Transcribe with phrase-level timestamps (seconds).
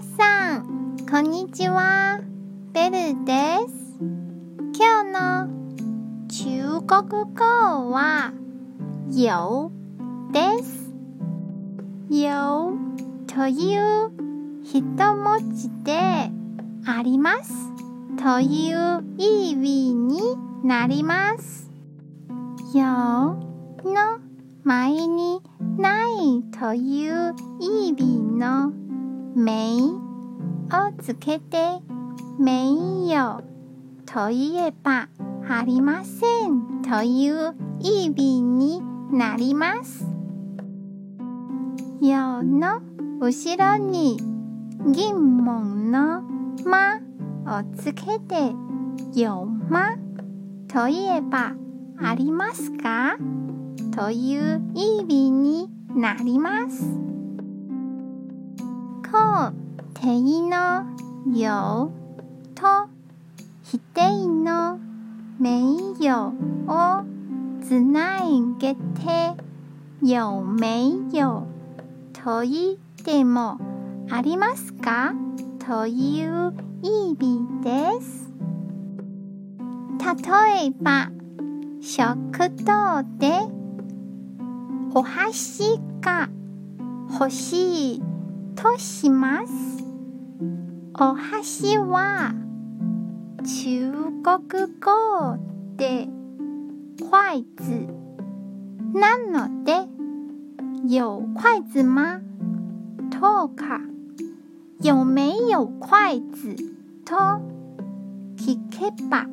[0.00, 2.22] 皆さん、こんにちは。
[2.72, 3.98] ベルです。
[4.74, 5.48] 今日の
[6.26, 8.32] 中国語は、
[9.10, 9.70] 有
[10.32, 10.90] です。
[12.08, 12.78] 有
[13.26, 14.10] という
[14.64, 15.92] 一文字で
[16.86, 17.52] あります
[18.16, 20.18] という意味に
[20.64, 21.70] なります。
[22.72, 23.36] 有の
[24.64, 25.42] 前に
[25.76, 28.72] ないという意味の
[29.34, 29.52] 没
[30.72, 31.80] をつけて
[32.38, 33.44] 没有
[34.06, 35.08] といえば
[35.48, 40.06] ありませんという意味になります。
[42.00, 42.80] 有の
[43.20, 44.16] 後ろに
[44.86, 46.22] 疑問の
[46.64, 46.96] ま
[47.46, 48.52] をつけて
[49.12, 49.96] 有ま
[50.66, 51.52] といえば
[52.02, 53.16] ありますか？
[53.94, 56.84] という意味になります。
[59.40, 59.52] 肯
[59.94, 60.84] 定の
[61.26, 61.90] 有
[62.54, 62.88] と
[63.62, 64.78] 否定の。
[65.42, 65.48] 没
[65.98, 66.34] 有
[66.68, 67.02] を
[67.66, 68.20] つな
[68.58, 68.78] げて
[70.02, 71.46] 有没有
[72.12, 73.56] と言っても
[74.10, 75.14] ありますか？
[75.58, 78.30] という意味です。
[79.98, 81.10] 例えば
[81.80, 83.40] 食堂で
[84.92, 86.28] お箸が
[87.18, 88.09] 欲しい。
[88.54, 89.52] とします。
[90.94, 92.34] お箸は
[93.44, 93.92] 中
[94.22, 95.38] 国語
[95.76, 96.08] で
[97.10, 97.88] 筷子
[98.92, 99.88] なので
[100.86, 102.20] 有筷子吗
[103.10, 103.80] とか
[104.82, 106.56] 有没有筷子
[107.04, 107.16] と
[108.36, 109.26] 聞けば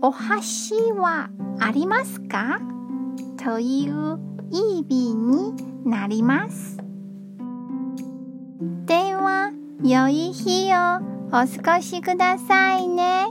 [0.00, 2.60] お箸はありますか？
[3.36, 4.18] という
[4.50, 5.54] 意味に
[5.84, 6.79] なります。
[9.90, 13.26] 良い日をお過ごしくださいね。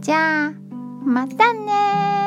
[0.00, 0.52] じゃあ、
[1.04, 2.21] またね